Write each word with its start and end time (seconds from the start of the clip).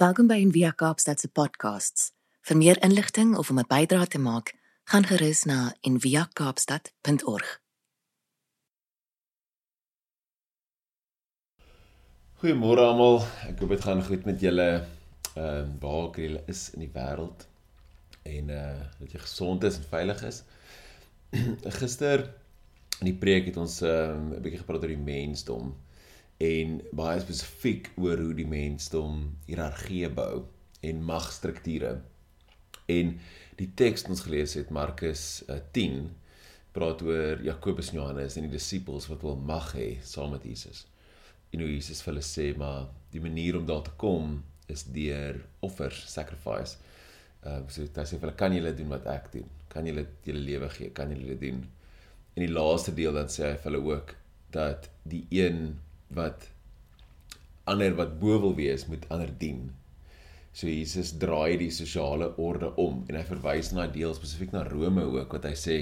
Welkom 0.00 0.30
by 0.30 0.38
Envia 0.40 0.70
Kaapstad 0.72 1.20
se 1.20 1.28
podcasts. 1.28 2.06
Vir 2.48 2.56
meer 2.56 2.78
inligting 2.86 3.34
of 3.36 3.50
om 3.52 3.58
'n 3.60 3.66
bydrae 3.68 4.06
te 4.08 4.18
maak, 4.18 4.54
gaan 4.88 5.04
gerus 5.04 5.44
na 5.44 5.74
enviakaapstad.org. 5.80 7.48
Goeiemôre 12.40 12.86
almal. 12.86 13.20
Ek 13.48 13.60
hoop 13.60 13.68
dit 13.68 13.84
gaan 13.84 14.02
goed 14.02 14.24
met 14.24 14.40
julle. 14.40 14.86
Ehm 15.36 15.68
uh, 15.68 15.80
waar 15.80 16.16
julle 16.16 16.42
is 16.46 16.70
in 16.72 16.80
die 16.80 16.92
wêreld 16.94 17.46
en 18.22 18.48
uh 18.48 18.80
dat 19.00 19.12
jy 19.12 19.20
gesond 19.20 19.64
is 19.64 19.76
en 19.76 19.84
veilig 19.84 20.22
is. 20.22 20.42
Gister 21.80 22.24
in 23.00 23.06
die 23.12 23.18
preek 23.18 23.52
het 23.52 23.56
ons 23.56 23.82
ehm, 23.82 24.16
'n 24.16 24.34
um, 24.34 24.42
bietjie 24.42 24.64
gepraat 24.64 24.82
oor 24.82 24.96
die 24.96 25.06
mensdom 25.12 25.76
en 26.40 26.78
baie 26.96 27.20
spesifiek 27.20 27.90
oor 28.00 28.20
hoe 28.22 28.32
die 28.36 28.48
mensdom 28.48 29.26
hiërargie 29.44 30.08
bou 30.16 30.46
en 30.86 31.02
magstrukture. 31.04 31.98
En 32.88 33.12
die 33.60 33.68
teks 33.76 34.06
wat 34.06 34.14
ons 34.14 34.24
gelees 34.24 34.56
het 34.56 34.72
Markus 34.72 35.24
uh, 35.52 35.58
10 35.76 36.06
praat 36.72 37.02
oor 37.04 37.42
Jakobus 37.44 37.90
en 37.90 37.98
Johannes 37.98 38.38
en 38.38 38.46
die 38.46 38.54
disippels 38.54 39.10
wat 39.10 39.24
wil 39.26 39.36
mag 39.36 39.74
hê 39.76 39.90
saam 40.06 40.32
met 40.32 40.46
Jesus. 40.48 40.86
En 41.52 41.60
hoe 41.60 41.68
Jesus 41.68 42.00
vir 42.00 42.14
hulle 42.14 42.24
sê 42.24 42.46
maar 42.56 42.88
die 43.12 43.20
manier 43.20 43.58
om 43.58 43.66
daar 43.68 43.84
te 43.84 43.92
kom 44.00 44.38
is 44.70 44.86
deur 44.94 45.42
offers, 45.66 46.06
sacrifice. 46.08 46.78
Ehm 47.44 47.66
uh, 47.66 47.68
so 47.68 47.84
hy 47.84 48.06
sê 48.06 48.16
vir 48.16 48.30
hulle 48.30 48.38
kan 48.40 48.56
julle 48.56 48.72
doen 48.78 48.96
wat 48.96 49.12
ek 49.12 49.28
doen? 49.36 49.52
Kan 49.68 49.92
julle 49.92 50.06
julle 50.24 50.40
lewe 50.46 50.72
gee? 50.78 50.94
Kan 50.96 51.12
julle 51.12 51.34
dit 51.34 51.44
doen? 51.50 51.60
En 52.32 52.46
die 52.46 52.52
laaste 52.52 52.96
deel 52.96 53.12
dan 53.18 53.28
sê 53.28 53.50
hy 53.50 53.54
vir 53.60 53.72
hulle 53.72 53.84
ook 53.92 54.16
dat 54.54 54.88
die 55.04 55.26
een 55.34 55.74
wat 56.16 56.48
ander 57.70 57.94
wat 57.98 58.16
bo 58.20 58.38
wil 58.42 58.54
wees 58.58 58.86
moet 58.90 59.06
ander 59.08 59.30
dien. 59.38 59.68
So 60.52 60.66
Jesus 60.66 61.12
draai 61.22 61.58
die 61.60 61.70
sosiale 61.70 62.32
orde 62.42 62.72
om 62.82 63.04
en 63.06 63.18
hy 63.18 63.22
verwys 63.28 63.70
na 63.74 63.86
deel 63.90 64.14
spesifiek 64.16 64.54
na 64.54 64.64
Rome 64.66 65.04
ook 65.06 65.36
wat 65.36 65.46
hy 65.46 65.54
sê 65.58 65.76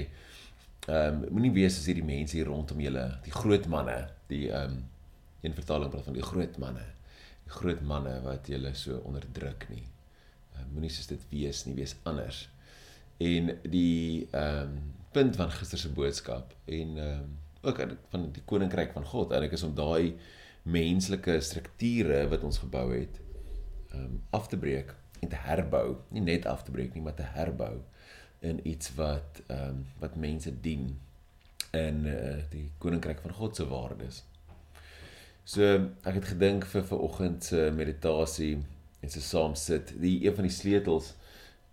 ehm 0.89 1.23
um, 1.23 1.33
moenie 1.35 1.53
wees 1.53 1.77
as 1.77 1.87
hierdie 1.89 2.05
mense 2.05 2.37
hier 2.37 2.47
rondom 2.49 2.79
julle, 2.81 3.03
die 3.25 3.33
groot 3.33 3.67
manne, 3.69 3.97
die 4.29 4.47
ehm 4.49 4.77
um, 4.77 4.85
een 5.41 5.55
vertaling 5.55 5.91
praat 5.91 6.07
van 6.07 6.17
die 6.17 6.25
groot 6.25 6.57
manne, 6.59 6.85
die 7.45 7.53
groot 7.55 7.81
manne 7.87 8.17
wat 8.25 8.49
julle 8.51 8.73
so 8.75 8.97
onderdruk 9.07 9.67
nie. 9.71 9.85
Uh, 10.55 10.65
moenie 10.73 10.89
soos 10.91 11.07
dit 11.11 11.27
wees 11.31 11.61
nie, 11.67 11.75
wees 11.77 11.95
anders. 12.09 12.45
En 13.17 13.53
die 13.65 14.27
ehm 14.31 14.73
um, 14.77 14.79
punt 15.09 15.39
van 15.39 15.49
gister 15.49 15.81
se 15.81 15.89
boodskap 15.89 16.53
en 16.65 16.97
ehm 16.97 17.21
um, 17.25 17.37
ook 17.61 17.81
van 18.09 18.29
die 18.31 18.43
koninkryk 18.45 18.93
van 18.95 19.05
God. 19.05 19.33
Ek 19.35 19.55
is 19.57 19.65
om 19.67 19.75
daai 19.75 20.15
menslike 20.69 21.39
strukture 21.43 22.25
wat 22.31 22.43
ons 22.47 22.61
gebou 22.63 22.87
het 22.93 23.19
um 23.95 24.19
af 24.35 24.47
te 24.47 24.57
breek 24.59 24.93
en 25.19 25.31
te 25.31 25.39
herbou, 25.43 25.97
nie 26.13 26.23
net 26.23 26.45
af 26.47 26.63
te 26.63 26.71
breek 26.71 26.93
nie, 26.93 27.03
maar 27.03 27.17
te 27.17 27.27
herbou 27.35 27.79
in 28.45 28.61
iets 28.67 28.93
wat 28.95 29.41
um 29.51 29.85
wat 29.99 30.15
mense 30.15 30.53
dien 30.63 30.93
in 31.75 32.05
uh, 32.09 32.39
die 32.49 32.69
koninkryk 32.81 33.19
van 33.21 33.35
God 33.37 33.55
se 33.55 33.65
waardes. 33.69 34.23
So 35.43 35.65
ek 36.07 36.19
het 36.21 36.29
gedink 36.33 36.67
vir 36.69 36.85
ver 36.85 37.01
oggend 37.09 37.43
se 37.45 37.69
meditasie 37.75 38.59
en 39.01 39.11
se 39.11 39.21
saam 39.23 39.55
sit, 39.57 39.93
die 40.01 40.19
een 40.25 40.35
van 40.37 40.47
die 40.47 40.53
sleutels 40.53 41.13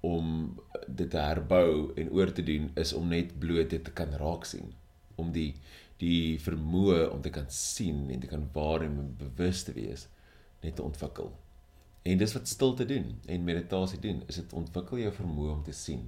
om 0.06 0.56
dit 0.86 1.10
te 1.10 1.20
herbou 1.20 1.92
en 1.98 2.10
oor 2.14 2.32
te 2.32 2.44
doen 2.46 2.70
is 2.78 2.92
om 2.96 3.08
net 3.10 3.38
bloot 3.40 3.70
dit 3.70 3.84
te 3.84 3.94
kan 3.96 4.12
raak 4.20 4.44
sien 4.48 4.74
om 5.16 5.32
die 5.32 5.54
die 5.96 6.36
vermoë 6.44 7.06
om 7.08 7.22
te 7.24 7.32
kan 7.32 7.46
sien 7.48 8.10
en 8.12 8.20
te 8.20 8.28
kan 8.28 8.42
waarneem 8.52 8.98
en 9.00 9.14
bewus 9.16 9.62
te 9.64 9.72
wees 9.72 10.02
net 10.60 10.76
te 10.76 10.84
ontwikkel. 10.84 11.30
En 12.06 12.20
dis 12.20 12.34
wat 12.36 12.48
stilte 12.48 12.84
doen 12.86 13.14
en 13.26 13.44
meditasie 13.44 13.98
doen, 14.02 14.20
is 14.28 14.36
dit 14.42 14.52
ontwikkel 14.52 15.00
jou 15.06 15.12
vermoë 15.16 15.54
om 15.54 15.62
te 15.64 15.74
sien. 15.74 16.04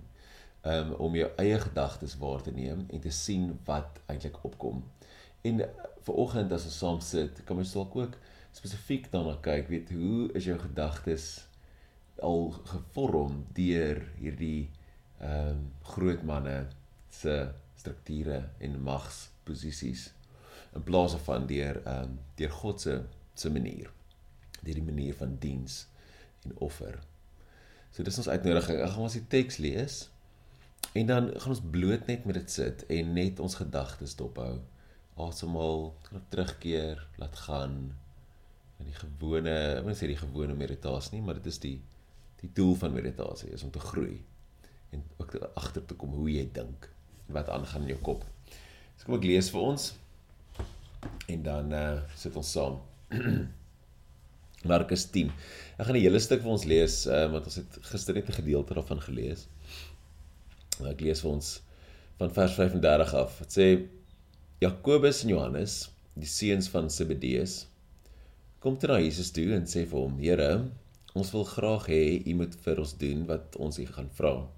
Um 0.62 0.92
om 1.00 1.16
jou 1.16 1.30
eie 1.40 1.58
gedagtes 1.62 2.18
waar 2.20 2.44
te 2.44 2.52
neem 2.52 2.84
en 2.86 3.00
te 3.00 3.12
sien 3.14 3.50
wat 3.64 4.00
eintlik 4.06 4.38
opkom. 4.44 4.84
En 5.48 5.64
vir 6.04 6.20
oggend 6.24 6.52
as 6.52 6.66
ons 6.68 6.78
saam 6.84 7.00
sit, 7.04 7.42
kan 7.48 7.58
ons 7.58 7.72
dalk 7.72 7.96
ook 7.96 8.18
spesifiek 8.52 9.08
daarna 9.12 9.36
kyk, 9.42 9.68
weet 9.72 9.92
hoe 9.94 10.28
is 10.38 10.48
jou 10.48 10.58
gedagtes 10.58 11.28
al 12.22 12.50
gevorm 12.66 13.44
deur 13.54 14.02
hierdie 14.18 14.68
ehm 15.18 15.54
um, 15.54 15.62
groot 15.94 16.22
manne 16.22 16.58
se 17.10 17.34
strukture 17.78 18.42
en 18.58 18.80
magsposisies 18.82 20.08
in 20.76 20.84
plaas 20.84 21.14
van 21.26 21.46
deur 21.50 21.80
ehm 21.84 22.10
um, 22.10 22.18
deur 22.38 22.52
God 22.60 22.80
se 22.80 22.98
se 23.34 23.50
manier 23.50 23.90
deur 24.60 24.74
die 24.74 24.84
manier 24.84 25.14
van 25.14 25.36
diens 25.38 25.86
en 26.44 26.56
offer. 26.64 26.98
So 27.90 28.02
dis 28.02 28.18
ons 28.18 28.28
uitnodiging. 28.28 28.80
Ek 28.82 28.94
gaan 28.94 29.06
ons 29.06 29.16
die 29.16 29.26
teks 29.32 29.60
lees 29.62 30.00
en 30.98 31.08
dan 31.10 31.30
gaan 31.34 31.54
ons 31.54 31.62
bloot 31.74 32.08
net 32.10 32.26
met 32.28 32.38
dit 32.38 32.50
sit 32.52 32.84
en 32.94 33.14
net 33.16 33.40
ons 33.42 33.58
gedagtes 33.60 34.16
dophou. 34.18 34.58
Asemhaal, 35.18 35.88
terugkeer, 36.30 37.00
laat 37.18 37.38
gaan 37.46 37.78
in 38.78 38.86
die 38.86 38.94
gewone, 38.94 39.54
ek 39.80 39.86
wil 39.88 39.96
sê 39.98 40.06
die 40.06 40.20
gewone 40.20 40.54
meditasie 40.54 41.16
nie, 41.16 41.24
maar 41.26 41.40
dit 41.40 41.48
is 41.50 41.58
die 41.62 41.78
die 42.38 42.50
doel 42.54 42.76
van 42.78 42.94
meditasie 42.94 43.48
is 43.50 43.64
om 43.66 43.72
te 43.74 43.82
groei 43.82 44.20
en 44.94 45.02
ook 45.16 45.32
agter 45.58 45.82
te 45.82 45.96
kom 45.98 46.12
hoe 46.14 46.28
jy 46.30 46.44
dink 46.54 46.86
wat 47.34 47.48
aangaan 47.52 47.86
in 47.86 47.94
jou 47.94 48.00
kop. 48.10 48.24
So 48.96 49.06
kom 49.06 49.18
ek 49.18 49.28
lees 49.28 49.50
vir 49.54 49.62
ons 49.62 49.92
en 51.28 51.42
dan 51.44 51.72
uh 51.76 52.00
sit 52.18 52.36
ons 52.36 52.52
saam. 52.56 52.80
Markus 54.72 55.04
10. 55.14 55.30
Ek 55.78 55.86
gaan 55.86 55.96
die 55.98 56.02
hele 56.02 56.18
stuk 56.22 56.42
vir 56.42 56.54
ons 56.56 56.66
lees 56.66 57.04
uh 57.06 57.26
want 57.32 57.46
ons 57.50 57.60
het 57.60 57.78
gister 57.92 58.16
net 58.16 58.28
'n 58.28 58.40
gedeelte 58.40 58.74
daarvan 58.74 59.00
gelees. 59.04 59.46
Ek 60.86 61.00
lees 61.04 61.22
vir 61.22 61.30
ons 61.36 61.60
van 62.18 62.34
vers 62.34 62.54
35 62.58 63.14
af. 63.14 63.38
Dit 63.44 63.54
sê 63.54 63.66
Jakobus 64.58 65.22
en 65.22 65.30
Johannes, 65.30 65.90
die 66.18 66.26
seuns 66.26 66.66
van 66.68 66.90
Zebedeus, 66.90 67.66
kom 68.58 68.76
ter 68.76 68.90
na 68.90 68.98
Jesus 68.98 69.30
toe 69.30 69.52
en 69.54 69.66
sê 69.70 69.86
vir 69.86 70.00
hom: 70.00 70.18
"Here, 70.18 70.70
ons 71.14 71.30
wil 71.32 71.44
graag 71.44 71.86
hê 71.86 72.02
u 72.26 72.34
moet 72.34 72.54
vir 72.64 72.80
ons 72.82 72.98
doen 72.98 73.26
wat 73.26 73.56
ons 73.56 73.78
u 73.78 73.86
gaan 73.86 74.10
vra." 74.10 74.57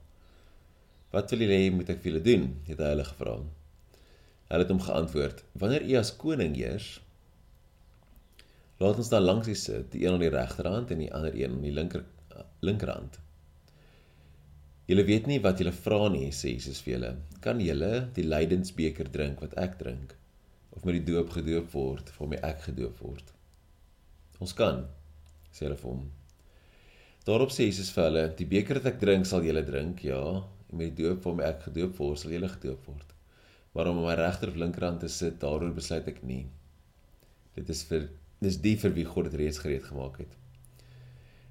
Wat 1.10 1.31
wil 1.32 1.43
julle 1.44 1.59
hê 1.59 1.71
moet 1.75 1.91
ek 1.91 2.03
vir 2.03 2.12
julle 2.12 2.25
doen? 2.26 2.44
het 2.69 2.78
hy 2.78 2.91
hulle 2.93 3.06
gevra. 3.06 3.38
Hulle 4.50 4.65
het 4.65 4.71
hom 4.75 4.82
geantwoord: 4.82 5.43
Wanneer 5.62 5.87
u 5.87 5.97
as 5.98 6.12
koning 6.19 6.54
heers, 6.59 6.91
laat 8.82 9.00
ons 9.03 9.10
dan 9.12 9.26
langs 9.26 9.50
u 9.50 9.54
sit, 9.54 9.91
die 9.93 10.04
een 10.04 10.16
aan 10.16 10.22
die 10.22 10.31
regterhand 10.34 10.91
en 10.91 11.03
die 11.03 11.10
ander 11.15 11.34
een 11.37 11.59
aan 11.59 11.66
die 11.66 11.75
linker 11.75 12.06
linkerhand. 12.65 13.19
Julle 14.91 15.04
weet 15.06 15.28
nie 15.31 15.38
wat 15.43 15.60
julle 15.60 15.72
vra 15.75 16.09
nie, 16.10 16.31
sê 16.34 16.54
Jesus 16.56 16.81
vir 16.82 16.97
hulle. 16.97 17.10
Kan 17.44 17.60
julle 17.62 18.09
die 18.16 18.25
lydensbeker 18.26 19.10
drink 19.15 19.43
wat 19.44 19.54
ek 19.60 19.76
drink 19.82 20.16
of 20.75 20.87
met 20.87 20.97
die 20.97 21.04
doop 21.12 21.31
gedoop 21.34 21.69
word 21.75 22.10
waarmee 22.16 22.43
ek 22.47 22.65
gedoop 22.69 22.99
word? 23.04 23.34
Ons 24.43 24.54
kan, 24.59 24.82
sê 25.53 25.66
hulle 25.66 25.78
vir 25.78 25.91
hom. 25.93 26.09
Daarop 27.28 27.53
sê 27.54 27.69
Jesus 27.69 27.93
vir 27.94 28.09
hulle: 28.09 28.25
Die 28.38 28.49
beker 28.49 28.81
wat 28.81 28.88
ek 28.94 28.99
drink, 29.03 29.28
sal 29.28 29.47
julle 29.47 29.62
drink, 29.66 30.03
ja, 30.06 30.22
met 30.72 30.94
die 30.94 31.04
doop 31.04 31.25
waarmee 31.26 31.48
ek 31.50 31.66
gedoop 31.69 31.97
word, 31.98 32.20
sal 32.20 32.34
julle 32.34 32.50
gedoop 32.50 32.86
word. 32.91 33.14
Maar 33.75 33.91
om 33.91 34.00
my 34.03 34.16
regter 34.19 34.50
of 34.50 34.58
linkerhand 34.58 35.03
te 35.04 35.10
sit, 35.12 35.38
daaroor 35.42 35.75
besluit 35.75 36.08
ek 36.10 36.22
nie. 36.26 36.44
Dit 37.56 37.70
is 37.72 37.82
vir 37.88 38.08
dis 38.41 38.56
die 38.64 38.76
vir 38.81 38.94
wie 38.97 39.04
God 39.04 39.28
dit 39.28 39.38
reeds 39.42 39.60
gereed 39.60 39.84
gemaak 39.84 40.16
het. 40.22 40.32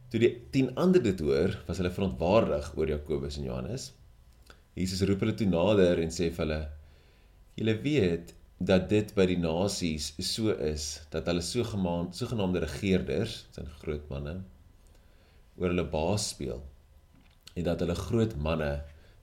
Toe 0.10 0.22
die 0.24 0.32
10 0.56 0.74
ander 0.82 1.04
dit 1.06 1.20
hoor, 1.22 1.54
was 1.68 1.78
hulle 1.78 1.94
verontwaardig 1.94 2.72
oor 2.80 2.90
Jakobus 2.90 3.38
en 3.38 3.46
Johannes. 3.46 3.92
Jesus 4.74 5.04
roep 5.06 5.22
hulle 5.22 5.36
toe 5.38 5.48
nader 5.50 6.02
en 6.02 6.14
sê 6.14 6.32
vir 6.32 6.46
hulle: 6.46 6.62
"Julle 7.60 7.76
weet 7.84 8.34
dat 8.60 8.90
dit 8.92 9.14
by 9.16 9.26
die 9.30 9.40
nasies 9.40 10.12
so 10.26 10.52
is 10.52 11.00
dat 11.14 11.28
hulle 11.30 11.44
so 11.46 11.64
gemaand 11.64 12.16
sogenaamde 12.18 12.64
regerders, 12.66 13.46
sin 13.56 13.70
groot 13.84 14.10
manne, 14.10 14.40
oor 15.60 15.72
hulle 15.72 15.86
baas 15.92 16.32
speel 16.34 16.60
en 17.56 17.64
dat 17.68 17.80
hulle 17.84 17.96
groot 17.96 18.36
manne 18.40 18.72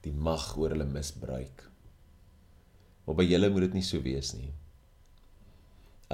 die 0.07 0.15
mag 0.15 0.53
oor 0.57 0.73
hulle 0.75 0.87
misbruik. 0.89 1.65
Maar 3.07 3.19
by 3.19 3.27
julle 3.27 3.51
moet 3.53 3.69
dit 3.69 3.77
nie 3.79 3.87
so 3.87 4.03
wees 4.03 4.33
nie. 4.39 4.53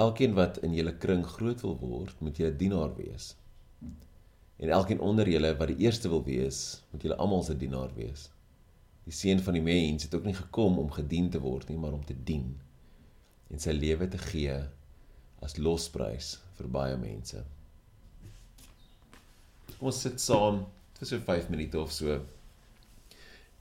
Elkeen 0.03 0.35
wat 0.37 0.59
in 0.65 0.75
julle 0.77 0.95
kring 1.01 1.25
groot 1.29 1.61
wil 1.65 1.77
word, 1.81 2.17
moet 2.25 2.41
julle 2.41 2.57
dienaar 2.57 2.95
wees. 2.97 3.35
En 4.63 4.73
elkeen 4.73 5.01
onder 5.05 5.29
julle 5.29 5.53
wat 5.59 5.73
die 5.73 5.85
eerste 5.85 6.09
wil 6.13 6.25
wees, 6.25 6.83
moet 6.93 7.05
julle 7.05 7.19
almal 7.21 7.45
se 7.45 7.57
dienaar 7.59 7.93
wees. 7.97 8.29
Die 9.05 9.15
seun 9.15 9.43
van 9.43 9.59
die 9.59 9.65
mens 9.65 10.07
het 10.07 10.15
ook 10.15 10.29
nie 10.29 10.37
gekom 10.37 10.79
om 10.79 10.93
gedien 10.95 11.29
te 11.31 11.41
word 11.43 11.69
nie, 11.69 11.81
maar 11.81 11.97
om 11.97 12.05
te 12.07 12.17
dien 12.17 12.53
en 13.53 13.61
sy 13.61 13.75
lewe 13.77 14.09
te 14.09 14.21
gee 14.31 14.55
as 15.45 15.59
losprys 15.61 16.39
vir 16.57 16.69
baie 16.73 16.97
mense. 16.97 17.43
Ons 19.83 19.99
sit 20.07 20.23
saam 20.23 20.63
vir 20.97 21.11
so 21.11 21.21
5 21.27 21.51
minute 21.53 21.79
of 21.81 21.93
so 21.93 22.17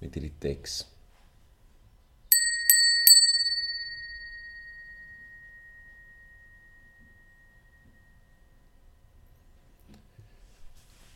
met 0.01 0.17
hierdie 0.17 0.33
teks. 0.41 0.81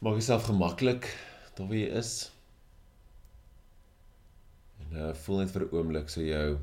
Maak 0.06 0.20
jouself 0.20 0.46
gemaklik 0.46 1.10
daar 1.58 1.68
waar 1.68 1.78
jy 1.80 1.90
is. 1.98 2.14
En 4.84 4.92
uh, 4.94 5.12
voel 5.26 5.42
net 5.42 5.54
vir 5.56 5.66
'n 5.66 5.74
oomblik 5.74 6.10
so 6.14 6.22
jou 6.22 6.60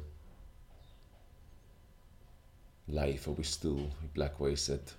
lyf 2.87 3.27
op 3.29 3.41
die 3.41 3.49
stoel, 3.49 3.89
die 4.05 4.13
plek 4.15 4.39
waar 4.39 4.53
jy 4.53 4.61
sit. 4.71 4.95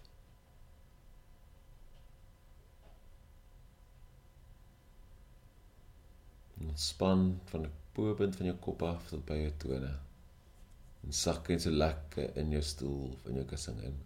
Ontspan 6.74 7.40
van 7.52 7.68
die 7.68 7.72
bopunt 7.94 8.36
van 8.40 8.48
jou 8.50 8.56
kop 8.66 8.82
af 8.88 9.12
tot 9.12 9.22
by 9.28 9.36
jou 9.38 9.52
tone. 9.62 9.92
En 11.06 11.14
sak 11.14 11.52
net 11.52 11.62
so 11.62 11.74
lekker 11.74 12.32
in 12.42 12.56
jou 12.56 12.62
stoel 12.66 13.12
of 13.12 13.28
in 13.30 13.38
jou 13.38 13.44
kussing 13.52 13.78
in. 13.86 14.00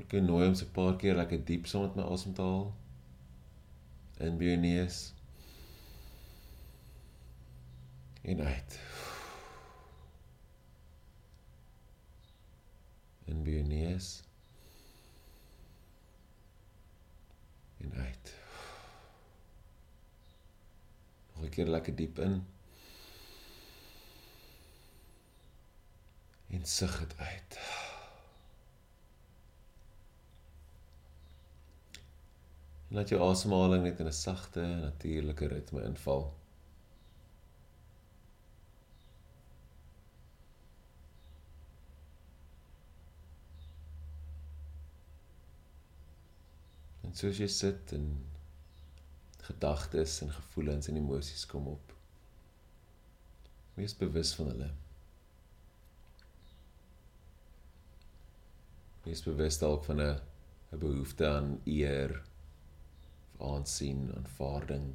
Ek 0.00 0.08
kan 0.10 0.26
nooi 0.26 0.48
om 0.48 0.56
so 0.58 0.66
'n 0.66 0.74
paar 0.74 0.96
keer 0.98 1.14
lekker 1.14 1.44
diep 1.50 1.70
saam 1.70 1.84
met 1.86 1.96
my 1.96 2.06
asem 2.14 2.34
te 2.34 2.42
haal. 2.42 2.72
In 4.26 4.38
by 4.38 4.50
jou 4.50 4.56
neus. 4.64 4.98
En 8.22 8.40
uit. 8.40 8.80
In 13.30 13.44
by 13.44 13.50
jou 13.50 13.64
neus. 13.70 14.10
En 17.78 17.94
uit. 17.94 18.37
'n 21.48 21.54
keer 21.56 21.68
lekker 21.74 21.94
diep 21.96 22.18
in. 22.18 22.46
En 26.56 26.64
sug 26.64 26.98
dit 26.98 27.14
uit. 27.18 27.58
Laat 32.88 33.08
jou 33.12 33.20
asemhaling 33.20 33.82
net 33.82 34.00
in 34.00 34.06
'n 34.06 34.12
sagte, 34.12 34.60
natuurlike 34.60 35.46
ritme 35.46 35.82
inval. 35.84 36.34
En 47.00 47.14
soos 47.14 47.38
jy 47.38 47.46
sit 47.48 47.92
en 47.92 48.08
gedagtes 49.48 50.20
en 50.20 50.32
gevoelens 50.32 50.88
en 50.88 50.96
emosies 50.96 51.46
kom 51.46 51.66
op. 51.66 51.92
Wees 53.78 53.96
bewus 53.96 54.34
van 54.36 54.50
hulle. 54.52 54.70
Wees 59.06 59.22
bewus 59.24 59.58
dalk 59.58 59.84
van 59.88 60.02
'n 60.02 60.20
'n 60.72 60.78
behoefte 60.78 61.28
aan 61.28 61.60
eer, 61.64 62.22
aansien, 63.38 64.12
aanvaarding, 64.16 64.94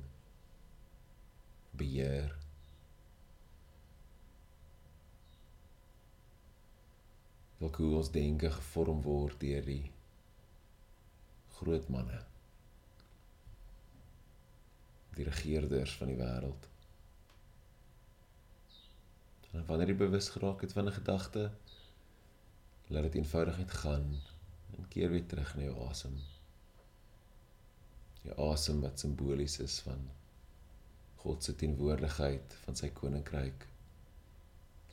beheer. 1.72 2.36
Dalk 7.58 7.76
hoe 7.76 7.96
ons 7.96 8.12
denke 8.12 8.52
gevorm 8.52 9.02
word 9.02 9.40
deur 9.40 9.66
die 9.66 9.92
groot 11.58 11.90
manne 11.90 12.33
die 15.16 15.26
regerders 15.30 15.96
van 16.00 16.12
die 16.12 16.18
wêreld. 16.20 16.70
En 19.54 19.66
wanneer 19.66 19.94
jy 19.94 19.98
bewus 20.00 20.30
geraak 20.34 20.62
het 20.66 20.74
van 20.74 20.88
'n 20.90 20.98
gedagte, 21.00 21.52
laat 22.88 23.04
dit 23.04 23.16
eenvoudig 23.16 23.58
net 23.58 23.72
gaan 23.72 24.08
en 24.78 24.88
keer 24.88 25.10
weer 25.10 25.26
terug 25.26 25.56
na 25.56 25.62
jou 25.62 25.90
asem. 25.90 26.16
Die 28.24 28.34
asem 28.34 28.82
wat 28.82 29.00
simbolies 29.00 29.60
is 29.60 29.80
van 29.86 30.10
God 31.24 31.44
se 31.44 31.56
teenwoordigheid, 31.56 32.56
van 32.66 32.76
sy 32.76 32.90
koninkryk, 32.90 33.68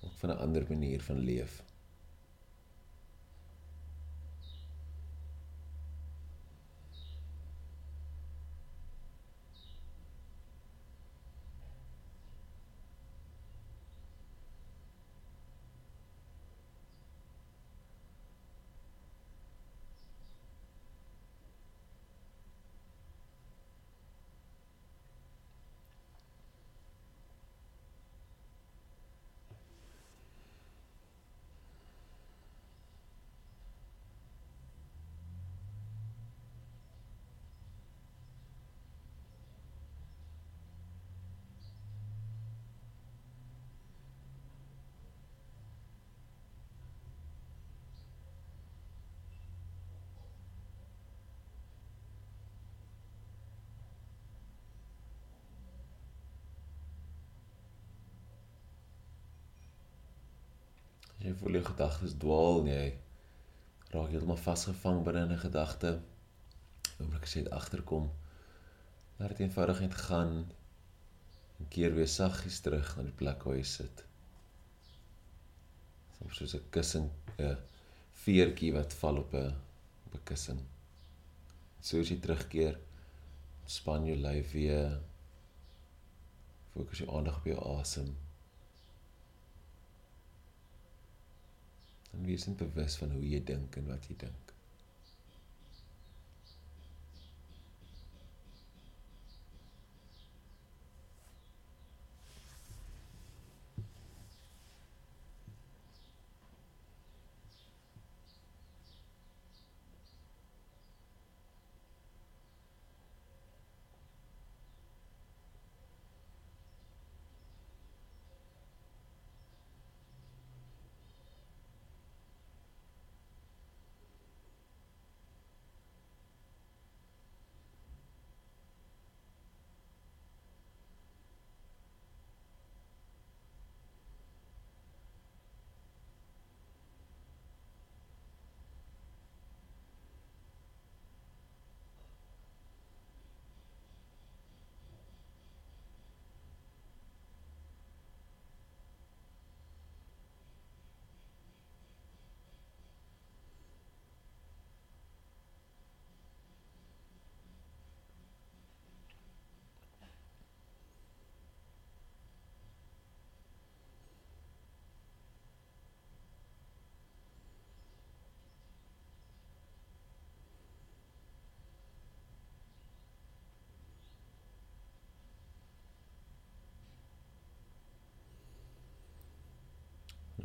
ook 0.01 0.15
van 0.23 0.31
'n 0.31 0.43
ander 0.47 0.65
manier 0.69 1.03
van 1.03 1.19
leef. 1.19 1.63
Jy 61.31 61.37
voel 61.39 61.61
jou 61.61 61.67
gedagtes 61.69 62.15
dwaal 62.19 62.57
en 62.65 62.69
jy 62.73 62.87
raak 63.93 64.09
heeltemal 64.11 64.39
vasgevang 64.43 65.05
binne 65.07 65.21
'n 65.27 65.39
gedagte. 65.39 65.91
Oomblik 66.99 67.23
as 67.23 67.35
jy 67.37 67.43
dit 67.45 67.53
agterkom, 67.55 68.09
laat 69.19 69.29
dit 69.31 69.43
eenvoudig 69.45 69.81
net 69.81 69.95
gaan 69.95 70.33
en 71.59 71.69
keer 71.75 71.95
weer 71.95 72.09
saggies 72.11 72.59
terug 72.65 72.97
na 72.97 73.05
die 73.07 73.19
plek 73.21 73.45
waar 73.47 73.55
jy 73.57 73.63
sit. 73.63 74.03
Soms 76.19 76.37
soos 76.37 76.55
'n 76.55 76.71
kussing, 76.71 77.11
'n 77.39 77.57
veertjie 78.25 78.73
wat 78.75 78.93
val 79.03 79.23
op 79.23 79.33
'n 79.35 79.55
op 80.07 80.15
'n 80.15 80.25
kussing. 80.25 80.61
So 81.81 82.01
as 82.01 82.11
jy 82.11 82.19
terugkeer, 82.21 82.81
span 83.67 84.05
jou 84.05 84.17
lyf 84.17 84.53
weer. 84.53 84.99
Fokus 86.75 86.99
jou 86.99 87.11
aandag 87.17 87.39
op 87.39 87.45
jou 87.45 87.79
asem. 87.79 88.07
En 88.07 88.30
wees 92.27 92.47
net 92.47 92.57
bewus 92.63 92.97
van 93.01 93.13
hoe 93.17 93.27
jy 93.29 93.43
dink 93.45 93.77
en 93.77 93.87
wat 93.91 94.09
jy 94.11 94.17
dink. 94.25 94.55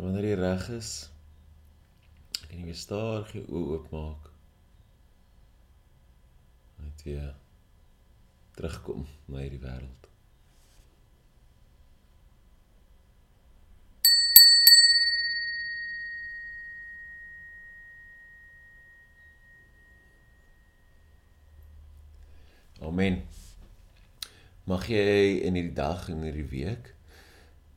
Wanneer 0.04 0.26
jy 0.28 0.36
reg 0.40 0.66
is, 0.76 0.92
kan 2.42 2.58
jy 2.60 2.66
weer 2.68 2.80
stadig 2.80 3.32
jou 3.38 3.46
oë 3.48 3.78
oopmaak. 3.78 4.28
Net 6.84 7.06
weer 7.08 7.32
terugkom 8.56 9.06
na 9.32 9.44
hierdie 9.44 9.62
wêreld. 9.64 10.10
Amen. 22.86 23.24
Mag 24.68 24.86
jy 24.92 25.40
in 25.48 25.56
hierdie 25.56 25.74
dag 25.78 26.06
en 26.12 26.28
hierdie 26.28 26.48
week 26.52 26.92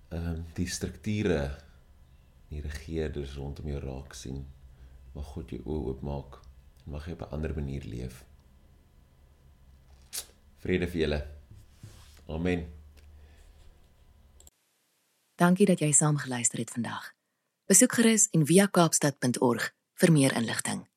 ehm 0.08 0.28
um, 0.32 0.44
die 0.56 0.66
strukture 0.72 1.40
die 2.48 2.60
regeerders 2.64 3.34
rondom 3.36 3.68
jou 3.68 3.80
raak 3.80 4.14
sien. 4.14 4.46
Mag 5.14 5.24
God 5.34 5.50
jou 5.50 5.60
oë 5.64 5.92
oopmaak 5.92 6.40
en 6.84 6.92
mag 6.92 7.06
jy 7.06 7.12
op 7.12 7.22
'n 7.22 7.32
ander 7.34 7.54
manier 7.54 7.84
leef. 7.84 8.24
Vrede 10.58 10.88
vir 10.88 11.00
julle. 11.00 11.26
Amen. 12.26 12.66
Dankie 15.34 15.66
dat 15.66 15.78
jy 15.78 15.92
saam 15.92 16.16
geluister 16.16 16.58
het 16.58 16.70
vandag. 16.70 17.14
Besoek 17.66 17.92
gerus 17.92 18.28
en 18.30 18.46
via 18.46 18.66
kaapstad.org 18.66 19.74
vir 19.94 20.12
meer 20.12 20.34
inligting. 20.36 20.87